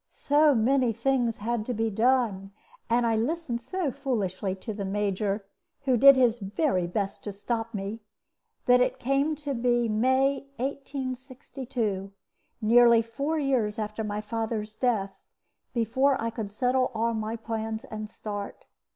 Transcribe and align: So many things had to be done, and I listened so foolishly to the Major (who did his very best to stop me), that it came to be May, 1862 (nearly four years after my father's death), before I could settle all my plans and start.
So 0.09 0.55
many 0.55 0.93
things 0.93 1.37
had 1.37 1.63
to 1.67 1.75
be 1.75 1.91
done, 1.91 2.49
and 2.89 3.05
I 3.05 3.15
listened 3.15 3.61
so 3.61 3.91
foolishly 3.91 4.55
to 4.55 4.73
the 4.73 4.83
Major 4.83 5.45
(who 5.85 5.95
did 5.95 6.15
his 6.15 6.39
very 6.39 6.87
best 6.87 7.23
to 7.23 7.31
stop 7.31 7.75
me), 7.75 7.99
that 8.65 8.81
it 8.81 8.97
came 8.97 9.35
to 9.35 9.53
be 9.53 9.87
May, 9.87 10.47
1862 10.57 12.11
(nearly 12.63 13.03
four 13.03 13.37
years 13.37 13.77
after 13.77 14.03
my 14.03 14.21
father's 14.21 14.73
death), 14.73 15.13
before 15.71 16.19
I 16.19 16.31
could 16.31 16.49
settle 16.49 16.89
all 16.95 17.13
my 17.13 17.35
plans 17.35 17.83
and 17.83 18.09
start. 18.09 18.65